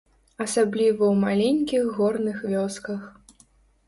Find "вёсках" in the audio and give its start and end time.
2.55-3.05